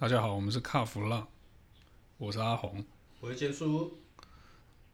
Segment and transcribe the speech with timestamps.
[0.00, 1.28] 大家好，我们是卡弗浪，
[2.16, 2.82] 我是阿红，
[3.20, 4.00] 我是杰叔。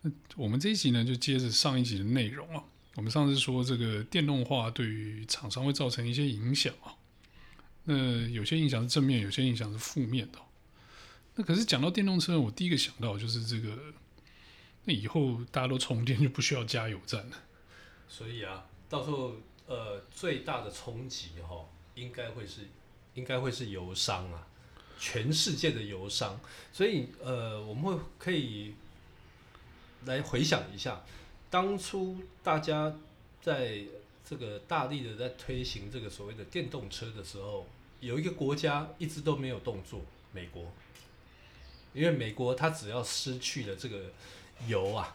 [0.01, 2.65] 那我们这一集呢，就接着上一集的内容啊。
[2.97, 6.91] 我们上次说这个电动化对于厂商会造成一些影响啊。
[7.85, 10.41] 那有些影响是正面，有些影响是负面的。
[11.37, 13.79] 那可是讲到电动车，我第一个想到就是这个，
[14.87, 17.37] 那以后大家都充电就不需要加油站了。
[18.09, 19.37] 所以啊，到时候
[19.69, 21.65] 呃，最大的冲击哈，
[21.95, 22.63] 应该会是
[23.15, 24.49] 应该会是油商啊。
[24.99, 26.41] 全世界的油商，
[26.73, 28.75] 所以呃，我们会可以
[30.07, 31.03] 来回想一下，
[31.51, 32.95] 当初大家
[33.43, 33.81] 在
[34.25, 37.67] 这个大力的在推行这个所谓的电动车的时候，
[38.01, 40.01] 有一个国家一直都没有动作，
[40.33, 40.73] 美国，
[41.93, 44.11] 因为美国它只要失去了这个
[44.67, 45.13] 油啊，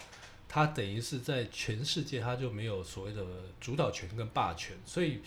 [0.48, 3.26] 它等于是在全世界它就没有所谓的
[3.60, 5.22] 主导权跟霸权，所以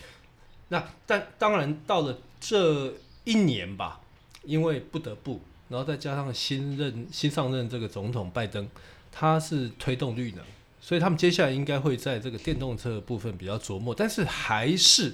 [0.69, 2.93] 那但当然到了这
[3.25, 4.01] 一年吧。
[4.45, 8.67] 因为不得不，然后再加上新任新上任这个总统拜登，
[9.11, 10.43] 他是推动绿能，
[10.79, 15.13] 所以他们接下来应该会在这个电动车的部分比较琢磨，但是还是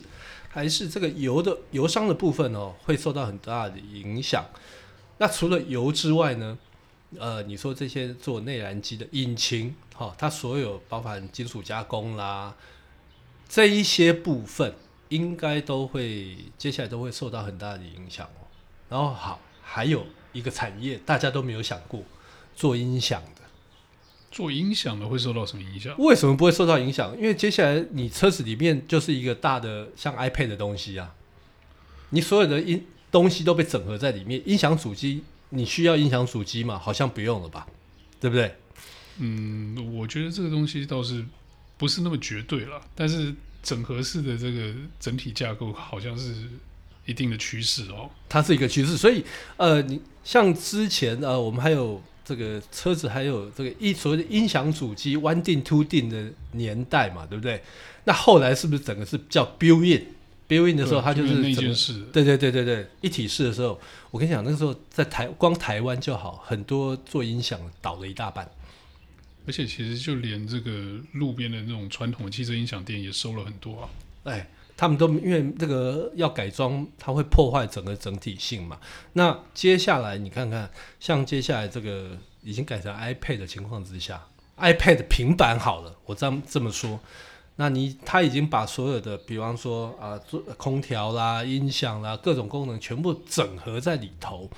[0.50, 4.46] 还是这个油的油商的部分哦，会受到很大的影响。
[5.18, 6.58] 那除了油之外呢，
[7.18, 12.56] 呃，你说这些做内燃机的引擎，哈、哦，它所有包含金属加工啦，
[13.48, 14.74] 这一些部分
[15.10, 18.28] 应该都会接下来都会受到很大的影响。
[18.92, 22.04] 然后好，还有一个产业大家都没有想过，
[22.54, 23.42] 做音响的，
[24.30, 25.96] 做音响的会受到什么影响？
[25.98, 27.16] 为什么不会受到影响？
[27.16, 31.16] 因为接下来你车子里面就是一个大的像 iPad 的东西啊，
[32.10, 34.42] 你所有的音东西都被整合在里面。
[34.46, 36.78] 音响主机，你需要音响主机吗？
[36.78, 37.66] 好像不用了吧，
[38.20, 38.58] 对不对？
[39.20, 41.26] 嗯，我觉得这个东西倒是
[41.78, 43.34] 不是那么绝对了，但是
[43.64, 46.36] 整合式的这个整体架构好像是。
[47.12, 49.24] 一定的趋势哦，它是一个趋势，所以
[49.58, 57.62] 呃，你像之前呃，我们还有这个车子，还有这个一所谓的音响主机 one DIN two DIN 的年代嘛，对不对？
[58.06, 63.80] 那后来是不是整个是叫 build in？build in 的时候，它就是那件事，对对对对对，一体式的时候，
[64.10, 68.50] 我跟你讲，那个时候在台光台湾就好，很多做音响倒了一大半，
[69.46, 70.72] 而且其实就连这个
[71.14, 73.90] 路边的那种传统的汽车音响店也收了很多啊，
[74.24, 74.50] 哎。
[74.82, 78.80] 他们都因为这个要改装，它会破坏整个整体性嘛。
[79.14, 80.68] 那接下来你看看，
[81.00, 84.20] 像接下来这个已经改成 iPad 的情况之下
[84.58, 87.00] ，iPad 平板好了，我这样这么说，
[87.58, 94.50] 那你他已经把所有的，比方说啊，做空调啦、音响啦各种功能全部整合在里头。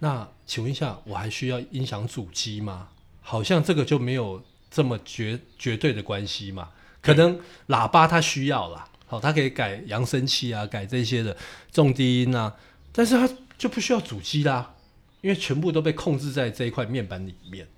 [0.00, 2.88] 那请问一下，我还需要音响主机吗？
[3.22, 6.68] 好像这个就没有这么绝绝对的关系嘛。
[7.00, 8.86] 可能喇叭它需要啦。
[9.12, 11.36] 哦，它可以改扬声器啊，改这些的
[11.70, 12.56] 重低音啊，
[12.90, 13.28] 但是它
[13.58, 14.74] 就不需要主机啦，
[15.20, 17.68] 因为全部都被控制在这一块面板里面。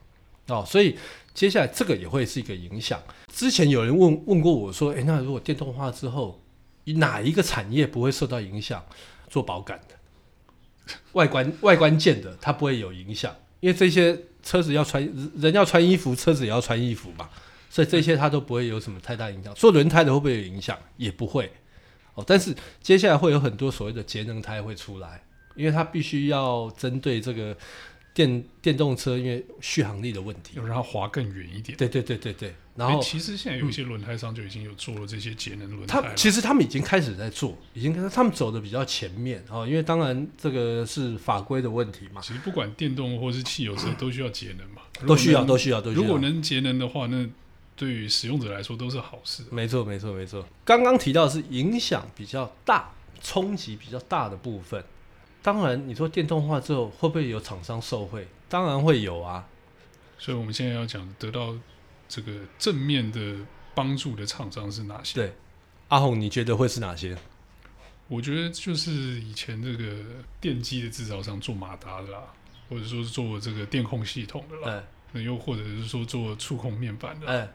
[0.47, 0.97] 哦，所以
[1.34, 3.03] 接下来这个也会是一个影响。
[3.33, 6.41] 之前有人问问过我说，诶、那如果电动化之后，
[6.84, 8.84] 哪一个产业不会受到影响？
[9.28, 15.03] 做保杆的，外观外观件的，它不会有影响，因为这些车子要穿
[15.37, 17.28] 人要穿衣服，车子也要穿衣服嘛。
[17.75, 19.53] 所以这些它都不会有什么太大影响。
[19.55, 20.79] 做轮胎的会不会有影响？
[20.97, 21.51] 也不会。
[22.15, 25.21] 哦，但是接下来会有很多所谓的节能胎会出来，
[25.57, 27.57] 因为它必须要针对这个
[28.15, 31.77] 电电动车，因为续航力的问题，要让它滑更远一点。
[31.77, 32.55] 对对对对对。
[32.77, 36.01] 然后其实现在有一些轮胎商就已经有做了这些节能轮胎。
[36.01, 42.21] 它其实他们已经开始在做，已经他们走的比较前面哦，因为当然这个是法规的问题嘛。
[42.23, 46.03] 其实不管电动或是汽油车都需要节能嘛，都需要都需要都需要。
[46.03, 47.29] 如果能节能的话，那
[47.77, 49.45] 对于使用者来说都是好事。
[49.51, 50.47] 没错，没错，没错。
[50.65, 52.91] 刚刚提到的是影响比较大、
[53.23, 54.85] 冲击比较大的部分。
[55.43, 58.27] 当然，你说电动化之后会不会有厂商受惠？
[58.49, 59.47] 当然会有啊。
[60.17, 61.55] 所以，我们现在要讲得到
[62.09, 63.37] 这个正面的
[63.75, 65.15] 帮助的厂商是哪些？
[65.15, 65.35] 对，
[65.89, 67.17] 阿红，你觉得会是哪些？
[68.06, 69.97] 我觉得就是以前这个
[70.41, 72.23] 电机的制造商做马达的啦，
[72.69, 74.82] 或者说是做这个电控系统的啦，
[75.12, 77.26] 那又或者是说做触控面板的。
[77.26, 77.49] 哎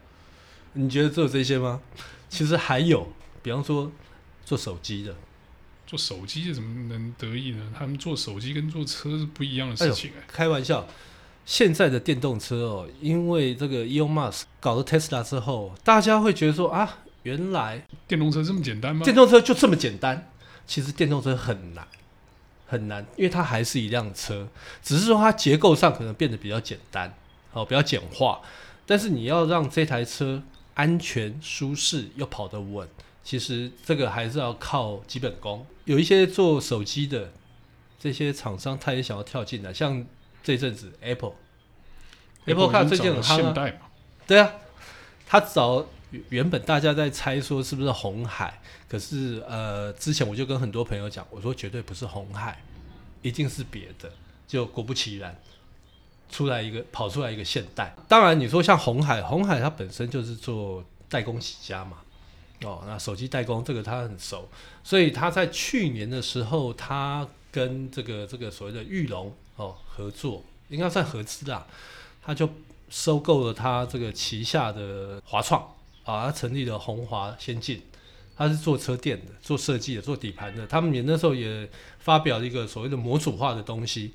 [0.73, 1.81] 你觉得只有这些吗？
[2.29, 3.07] 其实还有，
[3.41, 3.91] 比方说
[4.45, 5.15] 做手机的，
[5.87, 7.73] 做手机的怎么能得意呢？
[7.75, 10.25] 他们做手机跟做车是不一样的事情哎、欸。
[10.27, 10.87] 开玩笑，
[11.43, 19.03] 现在的电动车哦，因为这个 Elon Musk 搞了 Tesla 之后，大家会觉得说啊，原来电动车这么简单吗？
[19.03, 20.31] 电动车就这么简单？
[20.67, 21.87] 其实电动车很难，
[22.67, 24.47] 很难，因为它还是一辆车，
[24.83, 27.11] 只是说它结构上可能变得比较简单，
[27.53, 28.39] 哦，比较简化，
[28.85, 30.43] 但是你要让这台车。
[30.79, 32.87] 安全、舒适又跑得稳，
[33.21, 35.65] 其实这个还是要靠基本功。
[35.83, 37.33] 有一些做手机的，
[37.99, 40.05] 这些厂商他也想要跳进来，像
[40.41, 43.75] 这阵子 Apple，Apple Car 最近很夯啊，
[44.25, 44.53] 对啊，
[45.27, 45.85] 他找
[46.29, 52.63] 原本大家在猜说是不是红海，可是呃之前我就跟很多朋友讲，我说绝对不是红海，
[53.21, 54.09] 一定是别的，
[54.47, 55.37] 就果不其然。
[56.29, 61.97] 出来一个跑出来一个现代，当然你说像红海，红海它本身就是做代工起家嘛，
[62.63, 64.47] 哦，那手机代工这个他很熟，
[64.83, 71.65] 所以他在去年的时候，他跟这个这个所谓的裕龙哦合作，应该算合资啦，
[72.23, 72.47] 他就
[72.89, 75.61] 收购了他这个旗下的华创
[76.03, 77.81] 啊，他成立了鸿华先进，
[78.37, 81.67] 他是做车电的，做设计的，做底盘的，他们也那时候也
[81.97, 84.13] 发表了一个所谓的模组化的东西，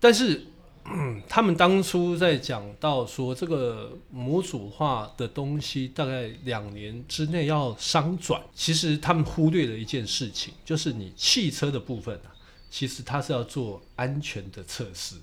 [0.00, 0.46] 但是。
[1.28, 8.42] 他们当初在讲到说这个模组化的东西，大概两年之内要商转。
[8.54, 12.34] 其实他们忽略了一件事情，就是你汽车的部分啊，
[12.70, 15.16] 其实它是要做安全的测试，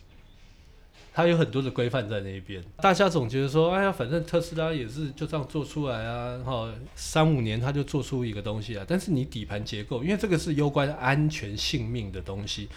[1.13, 2.63] 它有很多的规范在那边。
[2.77, 8.85] 大家总觉得说，哎呀，反正特斯拉也是就这样做出来啊，哈，三五年它就做出一个东西啊。
[8.87, 12.69] 但是你底盘结构，因为这个是攸关安全性命的东西，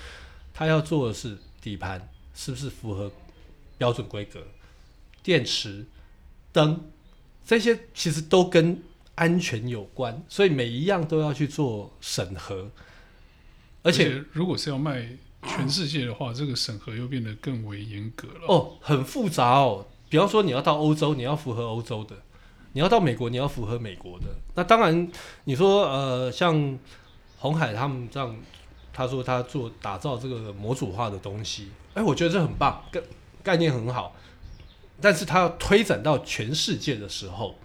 [0.52, 2.08] 它要做的是底盘。
[2.42, 3.12] 是不是符合
[3.76, 4.40] 标准规格？
[5.22, 5.84] 电池、
[6.54, 6.90] 灯
[7.44, 8.82] 这些其实都跟
[9.14, 12.70] 安全有关，所以每一样都要去做审核。
[13.82, 15.06] 而且，如果是要卖
[15.42, 18.46] 全世界的话，这个审核又变得更为严格了。
[18.48, 19.86] 哦，很复杂哦。
[20.08, 22.14] 比方说，你要到欧洲，你要符合欧洲的；
[22.72, 24.28] 你要到美国，你要符合美国的。
[24.54, 25.12] 那当然，
[25.44, 26.78] 你说呃，像
[27.36, 28.34] 红海他们这样。
[28.92, 33.00] 他说他做打造这个模组化的东西，哎，我觉得这很棒，概
[33.42, 34.16] 概念很好。
[35.00, 37.58] 但是他要推展到全世界的时候，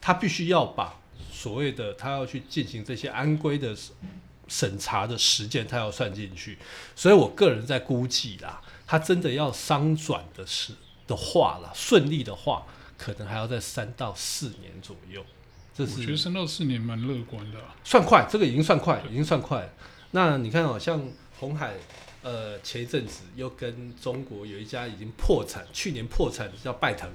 [0.00, 1.00] 他必须要把
[1.30, 3.74] 所谓的他要去进行这些安规的
[4.48, 6.58] 审查的时间，他要算进去。
[6.94, 10.74] 所以我个人在估计啦，他真的要商转的是
[11.06, 12.66] 的话啦，顺利的话，
[12.98, 15.24] 可能还要在三到四年左右。
[15.74, 19.72] 这是我觉得三到四年蛮乐观的，算快，这个已经算快，已经算快。
[20.12, 21.02] 那你看哦，像
[21.38, 21.74] 红海，
[22.22, 27.10] 呃，前一阵子又跟中国有一家已经破产，去年破产叫拜腾。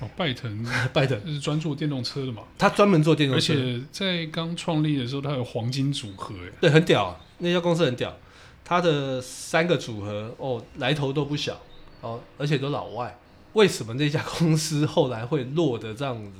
[0.00, 2.42] 哦，拜腾， 拜腾是专做电动车的嘛？
[2.56, 8.16] 他专门做电动车，而且在刚创立的时候，他有黄金组合，哎，对，很屌啊，那家公司很屌，
[8.64, 11.60] 他的三个组合哦，来头都不小
[12.00, 13.14] 哦，而且都老外。
[13.52, 16.30] 为什么那家公司后来会落得这样子，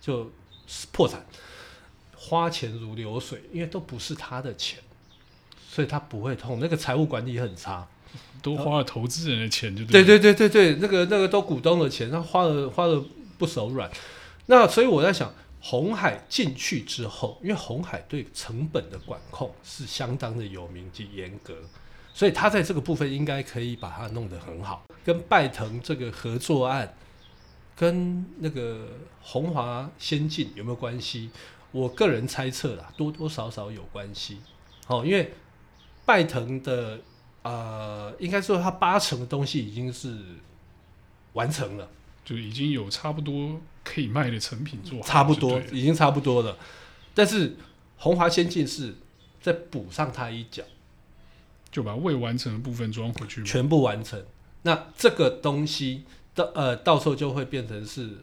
[0.00, 0.30] 就
[0.92, 1.26] 破产？
[2.14, 4.78] 花钱如流水，因为都不是他的钱。
[5.72, 7.86] 所以他不会痛，那个财务管理很差，
[8.42, 13.00] 都花了投资人的钱就对，对对对对对，那个那个都股东的钱，他花了花了
[13.38, 13.88] 不手软。
[14.46, 21.54] 那所以我在想，红海进去之后，因为红海对成本的管控是相当的有名及严格，
[22.12, 24.84] 所以他在这个部分应该可以把它弄得很好。
[25.04, 26.92] 跟拜腾这个合作案，
[27.76, 28.88] 跟那个
[29.22, 31.30] 红华先进有没有关系？
[31.70, 34.38] 我个人猜测啦，多多少少有关系。
[34.88, 35.32] 哦，因为。
[36.10, 36.98] 拜腾的
[37.42, 40.18] 呃，应该说它八成的东西已经是
[41.34, 41.88] 完成了，
[42.24, 46.58] 就已经有差不多可以卖的成品做好，差不多已经差不多了。
[47.14, 47.54] 但是
[47.96, 48.96] 红华先进是
[49.40, 50.64] 再补上它一脚，
[51.70, 54.20] 就把未完成的部分装回去，全部完成。
[54.62, 56.02] 那这个东西
[56.34, 58.18] 到呃，到时候就会变成是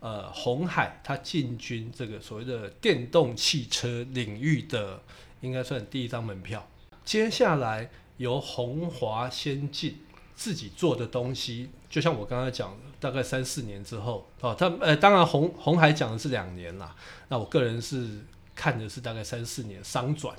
[0.00, 5.00] 呃，红海它进军这个所谓的电动汽车领域的，
[5.40, 6.68] 应该算第一张门票。
[7.08, 7.88] 接下来
[8.18, 9.98] 由红华先进
[10.36, 16.94] 自己做的东西，就像我刚才讲的，大概三四年之后，哦，他呃，当然红红海讲的是两年啦，
[17.28, 18.06] 那我个人是
[18.54, 20.36] 看的是大概三四年商转，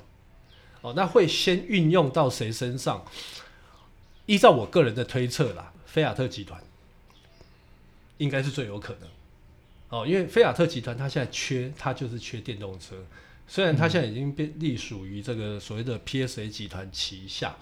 [0.80, 3.04] 哦，那会先运用到谁身上？
[4.26, 6.62] 依照我个人的推测啦，菲亚特集团
[8.18, 9.08] 应该是最有可能，
[9.88, 12.94] 哦，因为菲亚特集团它现在缺，它就是缺电动车。
[13.52, 17.56] 虽然它现在已经变隶属于这个所谓的 PSA 集团旗下，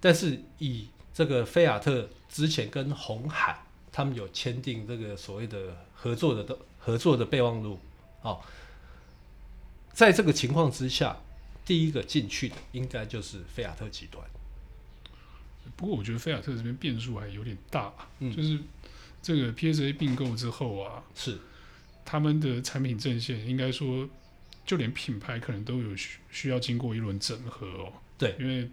[0.00, 7.78] 但是以这个菲亚特之前跟鸿海他们有签订这个所谓的合作的合作的备忘录，
[8.22, 8.40] 哦，
[9.92, 11.18] 在这个情况之下，
[11.66, 14.26] 第一个进去的应该就是菲亚特集团。
[15.76, 18.58] 不过我觉得菲亚特这边变数还有点大，嗯，就是
[19.20, 21.38] 这个 PSA 并购之后啊，是
[22.06, 24.08] 他们的产品阵线应该说。
[24.68, 27.90] 就连品牌可能都有需需要经过一轮整合哦。
[28.18, 28.68] 对，因为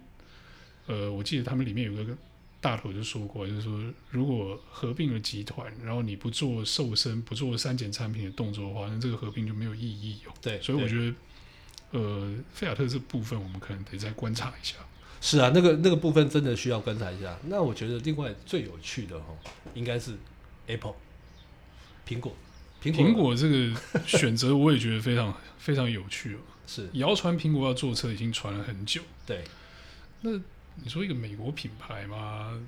[0.84, 2.14] 呃，我记得他们里面有个
[2.60, 10.34] 大头就说过，就是说如果合并了集团，然后你不做瘦身、不做删减产品的动作的话，那这个合并就没有意义哦。
[10.42, 11.14] 对，所以我觉得
[11.92, 14.74] 呃，菲亚特这部分我们可能得再观察一下。
[15.22, 17.34] 是啊，那个那个部分真的需要观察一下。
[17.46, 19.34] 那我觉得另外最有趣的哈，
[19.72, 20.14] 应该是
[20.66, 20.94] Apple
[22.06, 22.36] 苹果，
[22.92, 26.38] 苹果苹果这个选择我也觉得非常非常有趣哦。
[26.66, 29.00] 是谣传苹果要做车已经传了很久。
[29.24, 29.44] 对，
[30.22, 30.32] 那
[30.82, 32.60] 你说一个美国品牌嘛，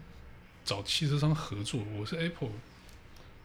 [0.65, 2.51] 找汽车商合作，我是 Apple，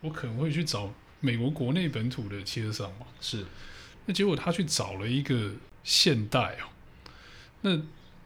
[0.02, 3.08] 我可能会去找美国国内本土的汽车商嘛。
[3.22, 3.46] 是，
[4.06, 5.52] 那结果他去找了一个
[5.84, 6.70] 现代哦，
[7.62, 7.82] 那。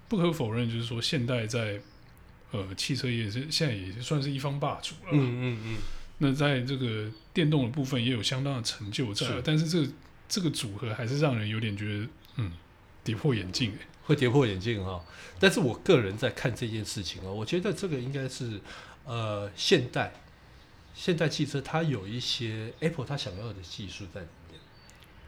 [0.10, 1.82] 不可否认，就是说，现代在
[2.52, 5.10] 呃汽车业是现在也算是一方霸主了。
[5.12, 5.76] 嗯嗯嗯。
[6.20, 9.88] 那在这个电动的部分也有相当的成就在，是但是这个
[10.28, 12.08] 这个组合还是让人有点觉得，
[12.38, 12.52] 嗯，
[13.04, 15.04] 跌破眼镜哎，会跌破眼镜哈。
[15.40, 18.60] 但是我个人在看这件事情哦，我觉得这个应该是
[19.06, 20.14] 呃现代
[20.94, 24.60] 现代汽车它有一些 Apple 它想要的技术在里面。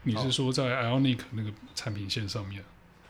[0.02, 2.64] 你是说在 Ioniq 那个产品线上面？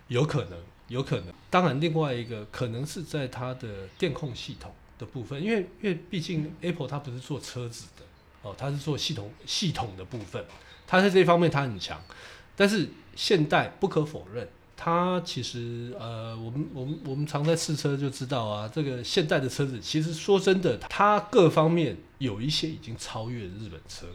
[0.08, 0.58] 有可能。
[0.90, 8.04] 有可能，当然，另外一个可能是在它的电控系统的部分，因为因为毕竟 Apple 它不是做车子的
[8.42, 10.44] 哦，它是做系统系统的部分，
[10.86, 11.98] 它在这一方面它很强。
[12.54, 24.06] 但是现代不可否认，它其实呃，我们我们我们常在试车就知道啊，这个现代的车子其实说真的，它各方面有一些已经超越日本车。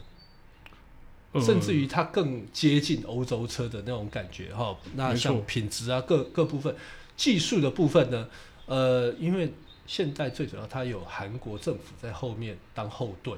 [1.41, 6.73] 甚至于它更接近欧洲车的那种感觉哈，那像品质啊各各部分
[7.17, 8.29] 技术的部分呢，
[8.67, 9.51] 呃，因为
[9.87, 13.37] 现在最主要它有韩国政府在后面当后盾，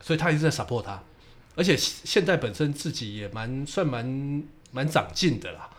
[0.00, 1.02] 所以他一直在 support 它，
[1.54, 5.70] 而且现在本身自己也蛮算蛮蛮长进的啦，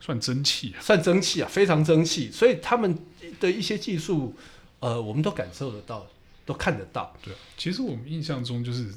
[0.00, 2.98] 算争气，算争气啊，非常争气，所以他们
[3.40, 4.34] 的一些技术，
[4.80, 6.06] 呃，我们都感受得到，
[6.44, 7.14] 都看得到。
[7.22, 8.92] 对，其实我们印象中就是。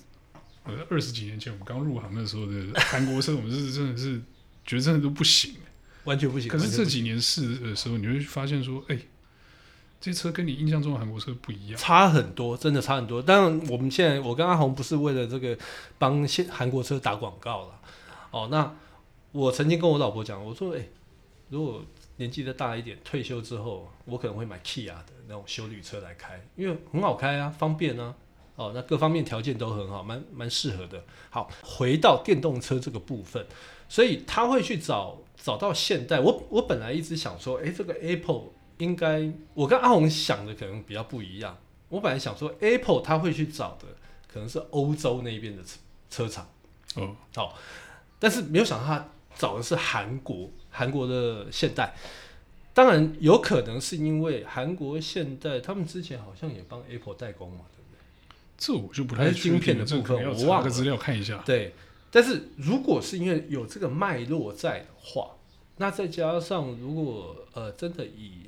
[0.68, 4.20] 呃，二十几年前我们刚入行的时候的韩国车，我们是真的是
[4.66, 5.54] 觉得真的都不行，
[6.06, 6.50] 完全不行。
[6.50, 9.08] 可是这几年试的时候，你会发现说，哎、欸，
[10.06, 13.20] 这车跟你印象中的韩国车不一样，差很多，真的差很多。
[13.20, 15.58] 当然，我们现在我跟阿红不是为了这个
[15.98, 17.82] 帮现韩国车打广告了。
[18.30, 18.72] 哦，那
[19.32, 20.88] 我曾经跟我老婆讲，我说，哎、
[21.50, 21.84] 如果
[22.18, 28.14] 年纪再大一点，退休之后，我可能会买 Kia 的那种休旅车来开，因为很好开啊，方便啊。
[28.58, 31.04] 哦，那各方面条件都很好，蛮蛮适合的。
[31.32, 33.44] 好，回到电动车这个部分，
[33.90, 36.20] 所以他会去找找到现代。
[36.20, 38.44] 我我本来一直想说，诶、这个 Apple
[38.78, 41.58] 应该，我跟阿红想的可能比较不一样。
[41.90, 43.88] 我本来想说，Apple 他会去找的
[44.28, 45.78] 可能是欧洲那边的车
[46.10, 46.50] 车厂。
[46.98, 47.58] 嗯，好，
[48.20, 51.94] 但是没有想到他找的是韩国，韩国的现代。
[52.74, 57.60] 当然有可能是因为韩国现代他们之前好像也帮 Apple 代工嘛。
[57.74, 58.00] 对不对
[58.58, 61.42] 这我就不太晶片的部分，我挖个资料看一下。
[61.46, 61.74] 对，
[62.12, 65.32] 但是如果是因为有这个脉络在的话，
[65.78, 68.45] 那再加上如果呃真的以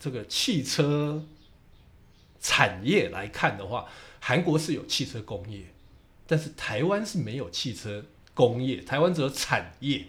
[0.00, 1.24] 这个汽车
[2.40, 3.86] 产业来看的话，
[4.18, 5.66] 韩国是有汽车工业，
[6.26, 8.04] 但是台湾是没有汽车
[8.34, 10.06] 工业，台湾只有产业。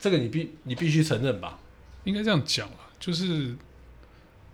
[0.00, 1.58] 这个你必你必须承认吧？
[2.04, 3.54] 应该这样讲啊，就是。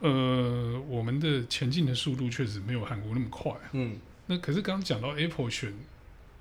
[0.00, 3.70] 呃，我们的前进的速度确实没有韩国那么快啊。
[3.72, 5.72] 嗯，那可是刚刚讲到 Apple 选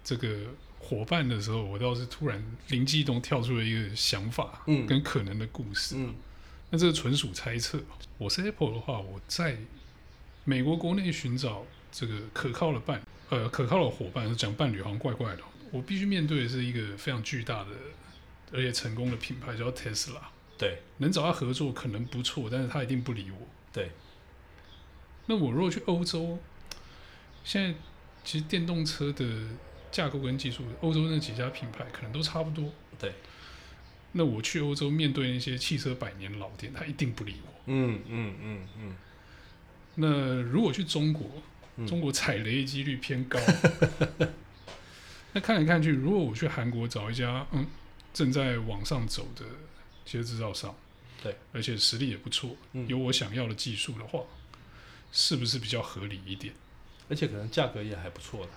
[0.03, 0.37] 这个
[0.79, 5.95] 伙伴的时候，我倒是突然灵机一动，跳出了一个想法，嗯，跟可能的故事。
[5.97, 6.13] 嗯，
[6.73, 7.79] 那这个纯属猜测。
[8.17, 9.55] 我是 Apple 的话，我在
[10.43, 12.99] 美国国内寻找这个可靠的伴，
[13.29, 15.43] 呃，可靠的伙伴，讲伴侣好像怪怪的。
[15.69, 17.69] 我必须面对的是一个非常巨大的
[18.51, 20.17] 而且成功的品牌，叫 Tesla。
[20.57, 23.37] 对，能找他合作可能不错，但是他一定不理我。
[23.71, 23.91] 对，
[25.27, 26.39] 那我如果去欧洲，
[27.43, 27.75] 现在
[28.23, 29.47] 其实电动车的
[29.91, 32.71] 架构跟技术，欧洲那几家品牌可能都差不多。
[32.97, 33.13] 对，
[34.13, 37.53] 那我去欧洲面对那些汽车百年老店，他一定不理我。
[37.65, 38.95] 嗯嗯嗯嗯。
[39.95, 41.29] 那如果去中国，
[41.75, 43.37] 嗯、中国踩雷几率偏高。
[45.33, 47.67] 那看来看去，如果我去韩国找一家嗯
[48.13, 49.45] 正在往上走的。
[50.05, 50.75] 汽车制造商，
[51.23, 54.21] 对，而且实力也不错，嗯、有我想要的技术的话，
[55.13, 56.53] 是不是比较合理一点？
[57.07, 58.51] 而且可能价格也还不错的。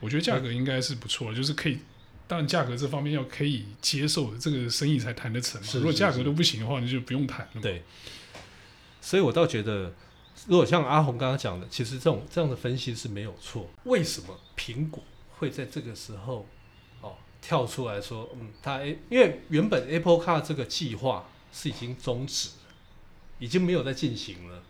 [0.00, 1.78] 我觉得价格应该是不错，嗯、就是可以，
[2.26, 5.66] 当然价格这方面要可以接受的，这个生意才谈得成嘛。
[5.66, 7.60] 是是是，如果价格都不行的话，你就不用谈了。
[7.60, 7.82] 对。
[9.00, 9.92] 所以我倒觉得，
[10.46, 13.68] 如果像阿红刚刚讲的，其实这种这样的分析是没有错。
[13.84, 15.02] 为什么苹果
[15.36, 16.48] 会在这个时候
[17.02, 17.14] 哦？
[17.42, 22.74] 跳出来说，嗯，它因为原本 Apple Car 这个计划是已经终止了，
[23.38, 24.62] 已经没有在进行了。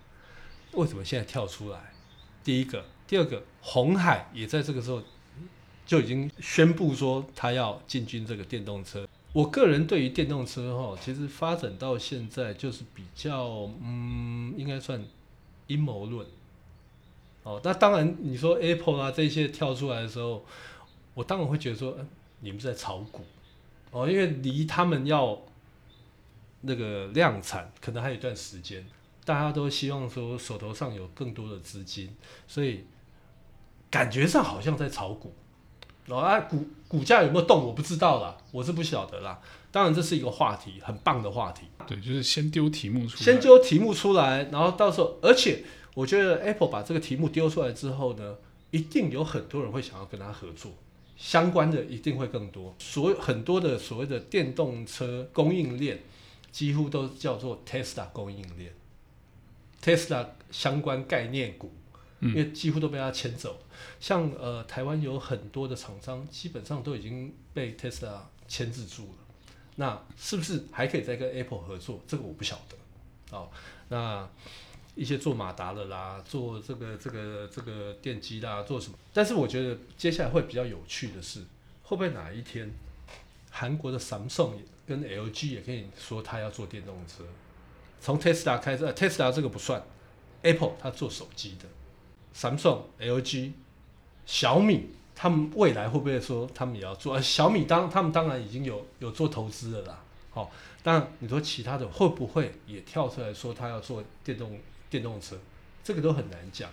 [0.73, 1.93] 为什么现在跳出来？
[2.43, 5.01] 第一个，第二个，红海也在这个时候
[5.87, 9.07] 就已经宣布说他要进军这个电动车。
[9.33, 15.05] 我个人对于电动车哈，其实发展到现在就是比较嗯，应该算
[15.67, 16.27] 阴谋论。
[17.43, 20.45] 哦，那当然你说 Apple 啊这些跳出来的时候，
[21.15, 22.09] 我当然会觉得说，嗯，
[22.41, 23.25] 你们在炒股
[23.91, 25.43] 哦，因为离他们要
[26.63, 28.87] 那个量产可能还有一段时间，
[29.25, 32.15] 大家都希望说手头上有更多的资金，
[32.47, 32.85] 所以
[33.91, 35.35] 感觉上好像在炒股。
[36.09, 37.65] 哦啊，股股价有没有动？
[37.65, 39.41] 我不知道啦，我是不晓得啦。
[39.73, 41.67] 当然，这是一个话题，很棒的话题。
[41.87, 48.37] 对，就是先丢题目出来，先丢题目出来，然后到时候，而且我觉得 Apple 把这个题目丢出来之后呢，
[48.71, 50.73] 一定有很多人会想要跟他合作，
[51.17, 52.75] 相关的一定会更多。
[52.79, 56.01] 所有很多的所谓的电动车供应链，
[56.53, 58.73] 几乎都叫做 Tesla 供应链
[59.83, 61.73] ，Tesla 相关概念股。
[62.21, 63.59] 因为几乎都被他牵走，
[64.01, 69.19] 像呃台湾有很多的厂商，基本上都已经被 Tesla 牵制住了。
[69.77, 72.01] 那是不是还可以再跟 Apple 合作？
[72.07, 73.37] 这个我不晓得。
[73.37, 73.51] 哦，
[73.89, 74.29] 那
[74.95, 78.97] 一些做马达的啦，做这个这个这个电机啦，做什么？
[79.13, 81.41] 但是我觉得接下来会比较有趣的是，
[81.83, 82.71] 会不会哪一天
[83.51, 84.53] 韩国的 Samsung
[84.87, 87.25] 跟 LG 也可以说他要做电动车？
[88.01, 89.83] 从 Tesla 开始呃，Tesla 这个不算
[90.43, 91.65] ，Apple 他做手机的。
[92.35, 93.53] Samsung、LG、
[94.27, 97.21] 小米，他们未来会不会说他们也要做？
[97.21, 100.03] 小米当他们当然已经有有做投资了啦。
[100.31, 100.51] 好、哦，
[100.83, 104.59] 当然你说其他的会不会也跳出来说他要做电动
[104.91, 105.39] 电动车？
[105.85, 106.69] 这个都很难讲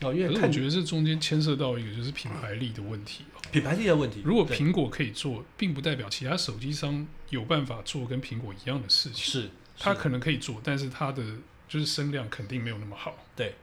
[0.00, 0.12] 哦。
[0.12, 3.38] 因为看我觉得这中间牵涉到一个就是品牌力的问题哦。
[3.52, 9.24] 品牌力的问题，如果苹果可以做，并不代表其他手机商有办法做跟苹果一样的事情。
[9.24, 11.22] 是，他可能可以做，但是他的
[11.68, 13.14] 就是声量肯定没有那么好。
[13.36, 13.54] 对。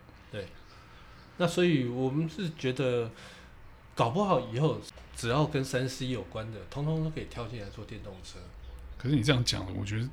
[1.38, 3.10] 那所以，我们是觉得，
[3.96, 4.80] 搞不好以后
[5.16, 8.40] 只要跟三 C 有关的，通通都可以跳进来做电动车。
[8.98, 10.08] 可是你这样讲，我觉得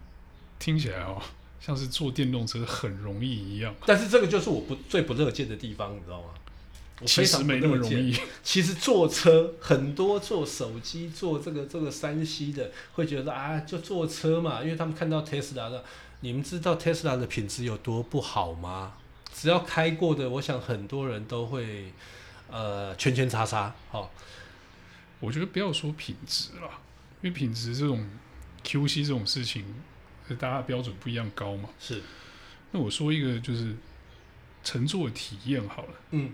[0.59, 1.21] 听起来哦，
[1.61, 3.75] 像是做电动车很容易一样。
[3.87, 6.29] 但是这个就是我不最不乐见的地方，你知道吗？
[7.07, 8.15] 其实没那么容易。
[8.43, 15.83] 其实坐车很多做手机做这个这个三 C 的，会觉得啊，就坐车嘛，因为他们看到 Tesla 的，
[16.21, 18.95] 你们知道 Tesla 的品质有多不好吗？
[19.34, 21.93] 只要开过的，我想很多人都会，
[22.50, 23.75] 呃，圈圈叉叉。
[23.90, 24.10] 好、哦，
[25.21, 26.69] 我觉得不要说品质了，
[27.23, 28.08] 因为品质这种
[28.64, 29.64] QC 这种事情，
[30.38, 31.71] 大家标准不一样高嘛。
[31.78, 32.02] 是。
[32.73, 33.75] 那我说一个就是
[34.62, 35.95] 乘坐体验好了。
[36.10, 36.32] 嗯。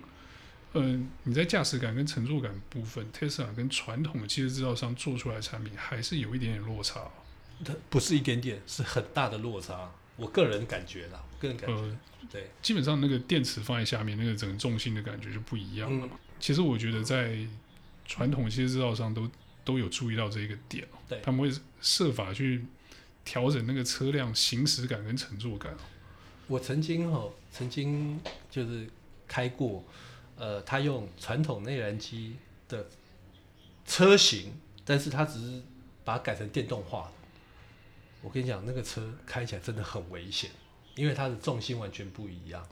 [0.78, 7.00] 嗯、呃，你在驾驶感跟乘坐感部分，Tesla 跟传统的汽车制造商做出来的产品还是有一点点落差。
[7.64, 9.90] 它不是一点点，是很大的落差。
[10.16, 11.76] 我个人感觉啦，个人感觉。
[11.76, 11.98] 呃
[12.28, 16.12] 对，基本上那个电池放在下面，那个整个重心的感觉就不一样了嘛。
[16.12, 17.38] 嗯、其实我觉得在
[18.04, 19.30] 传统汽车制造商都
[19.64, 22.64] 都有注意到这一个点，对，他们会设法去
[23.24, 25.72] 调整那个车辆行驶感跟乘坐感。
[26.48, 28.88] 我曾经哈，曾经就是
[29.28, 29.84] 开过，
[30.36, 32.34] 呃，他用传统内燃机
[32.68, 32.88] 的
[33.86, 34.52] 车型，
[34.84, 35.62] 但是他只是
[36.04, 37.12] 把它改成电动化。
[38.22, 40.50] 我跟你讲，那个车开起来真的很危险。
[40.96, 42.66] 因为它的重心完全不一样，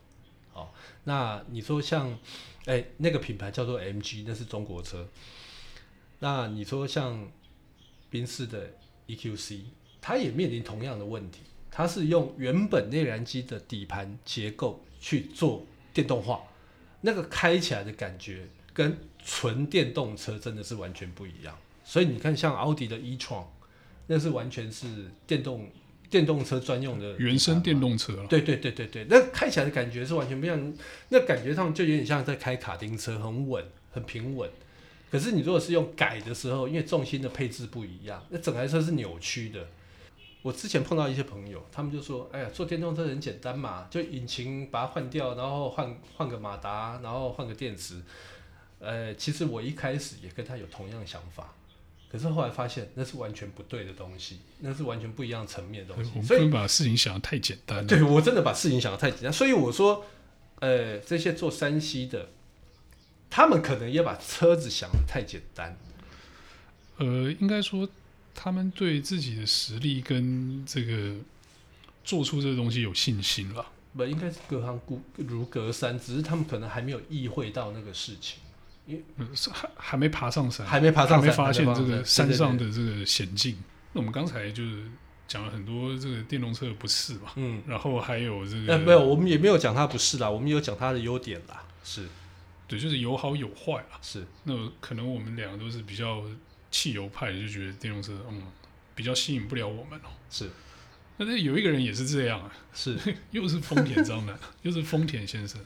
[0.50, 0.72] 好，
[1.04, 2.18] 那你说像，
[2.64, 5.06] 哎、那个品牌叫做 MG，那是中国车。
[6.20, 7.30] 那你说像
[8.08, 8.72] 宾士的
[9.06, 9.64] EQC，
[10.00, 16.40] 它也面临同样的问题，它是用原本内燃机的底盘结构去做电动化，
[17.02, 21.54] 那个开起来的感觉跟纯电动车真的是完全不一样。
[21.84, 23.44] 所以你看，像奥迪的 e-tron，
[24.06, 24.86] 那是完全是
[25.26, 25.68] 电动。
[26.10, 30.74] 电动车专用的原生电动车，对对对对对，那开起来的感觉是完全不一样，
[31.08, 34.48] 那感觉上就有点像在开卡丁车，很稳，很平稳。
[35.10, 39.66] 可是你如果是用改的时候，因为重心的配置不一样，那整台车是扭曲的。
[40.42, 48.00] 我之前碰到一些朋友，他们就说：“哎呀，坐电动车很简单嘛，就引擎把它换掉，然后换换个马达，然后换个电池。”
[48.78, 51.54] 呃，其实我一开始也跟他有同样的想法。
[52.14, 56.22] 可是后来发现那是完全不对的东西，那是完全不一样层面的东西。
[56.22, 57.84] 所以把事情想得太简单了。
[57.88, 59.32] 对，我真的把事情想得太简单。
[59.32, 60.06] 所以我说，
[60.60, 62.28] 呃，这些做山西的，
[63.28, 65.76] 他们可能也把车子想得太简单。
[66.98, 67.88] 呃，应该说
[68.32, 71.16] 他们对自己的实力跟这个
[72.04, 73.66] 做出这个东西有信心了。
[73.96, 74.80] 不，应该是隔行
[75.16, 78.38] 如隔山，只是他们可能还没有意会到那个事情。
[78.86, 79.02] 因为
[79.52, 83.56] 还还没爬上山，还没爬上山，还没发现这个山上的这个险境。
[83.92, 84.84] 那我们刚才就是
[85.26, 92.06] 讲了很多这个电动车的不是嘛，嗯，然后还有这个，呃，没有，我们也没有讲它不是啦，我们有讲它的优点啦，是，
[92.68, 94.26] 对，就是有好有坏啦，是。
[94.42, 96.22] 那可能我们两个都是比较
[96.70, 98.42] 汽油派，就觉得电动车，嗯，
[98.94, 100.10] 比较吸引不了我们哦。
[100.28, 100.50] 是，
[101.16, 102.98] 但是有一个人也是这样啊，是，
[103.30, 105.58] 又是丰田章男，又是丰田先生。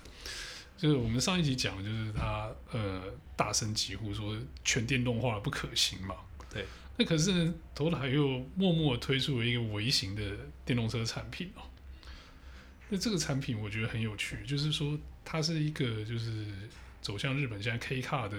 [0.79, 3.03] 就是我们上一集讲，就是他呃
[3.37, 6.15] 大声疾呼说全电动化不可行嘛。
[6.49, 6.65] 对。
[6.97, 10.23] 那可是呢，头来又默默推出了一个微型的
[10.65, 11.63] 电动车产品哦。
[12.89, 16.47] 那这个产品我觉得很有趣，就是说它是一个就是
[17.03, 18.37] 走向日本现在 K Car 的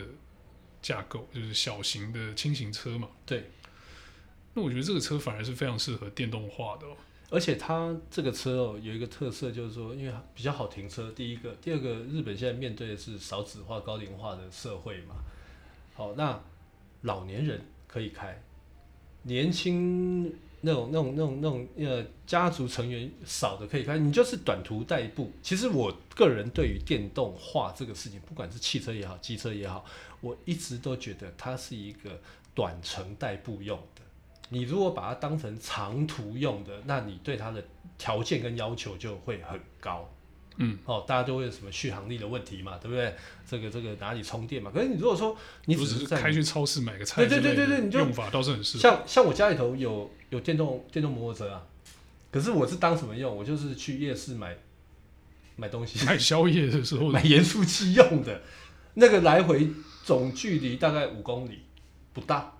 [0.82, 3.10] 架构，就是小型的轻型车嘛。
[3.26, 3.52] 对。
[4.54, 6.96] 那我觉得这个车反而是非常适合电动化的哦。
[7.32, 11.12] 而且它这个车哦有一个特色，就是说因为比较好停车。
[11.12, 15.16] 第一个，第二个，日本现在面对的是少子化、高龄化的社会嘛。
[15.94, 16.42] 好，那
[17.02, 18.42] 老年人可以开，
[19.24, 23.98] 年轻那种、那种、那种、那种呃家族成员少的可以开。
[24.00, 25.32] 你就是短途代步。
[25.44, 29.86] 其实我个人对于电动化这个事情，不管是汽车也好，机车也好，
[30.22, 32.20] 我一直都觉得它是一个
[32.56, 34.02] 短程代步用的。
[34.50, 37.64] 你如果把它当成长途用的，那你对它的
[37.98, 40.10] 条件跟要求就会很高。
[40.62, 43.16] 嗯，哦，大家都会有什么续航力的问题嘛，对不对？
[43.50, 44.70] 这个这个哪里充电嘛？
[44.74, 48.82] 可是你如果说你只是，是开去超市买个菜，对对对对对，你就用法倒是很适合。
[48.82, 51.66] 像像我家里头有有电动电动摩托车啊，
[52.30, 53.34] 可是我是当什么用？
[53.34, 54.58] 我就是去夜市买
[55.56, 58.42] 买东西， 买宵夜的时候 买盐酥鸡用的，
[58.96, 59.70] 那个来回
[60.04, 61.60] 总距离大概五公里
[62.12, 62.58] 不大。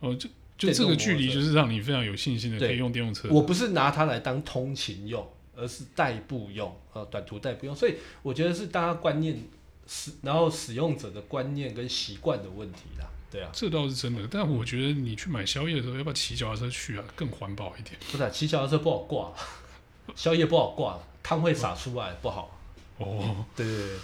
[0.00, 0.28] 哦，就。
[0.58, 3.28] 就这个距离，就是让你非常有信心的可以用电动车。
[3.30, 7.74] 我不是拿它来当通勤用，而是代步用，呃，短途代步用。
[7.74, 9.40] 所以我觉得是大家观念
[9.86, 13.06] 使，然后使用者的观念跟习惯的问题啦。
[13.30, 14.26] 对啊，这倒是真的。
[14.28, 17.04] 但我觉得你去买宵夜的时候，要不要骑脚踏车去啊？
[17.14, 17.94] 更环保一点。
[18.10, 19.32] 不是，啊骑脚踏车不好挂，
[20.16, 22.58] 宵夜不好挂，汤会洒出来，不好。
[22.96, 23.96] 哦，对对对，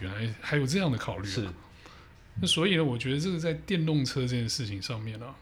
[0.00, 1.26] 原来还有这样的考虑。
[1.26, 1.48] 是。
[2.40, 5.34] 那所以呢，我觉得这个在电动车这件事情上面啊。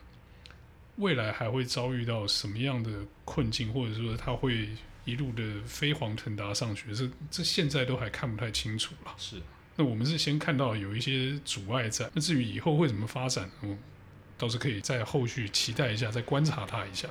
[1.01, 2.91] 未来还会遭遇到什么样的
[3.25, 4.69] 困境，或者说他会
[5.05, 6.95] 一路的飞黄腾达上去？
[6.95, 9.15] 这这现在都还看不太清楚了。
[9.17, 9.41] 是，
[9.77, 13.77] 那我们是先看到有一些阻碍在，那至于以后会怎么发展，我
[14.39, 17.09] 倒是可以在后续期待一下，再观察它一下。